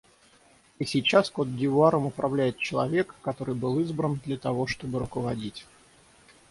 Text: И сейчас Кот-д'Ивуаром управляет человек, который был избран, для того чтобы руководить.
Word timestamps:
И 0.79 0.85
сейчас 0.85 1.29
Кот-д'Ивуаром 1.29 2.07
управляет 2.07 2.57
человек, 2.57 3.13
который 3.21 3.53
был 3.53 3.77
избран, 3.81 4.19
для 4.25 4.35
того 4.37 4.65
чтобы 4.65 4.97
руководить. 4.97 5.67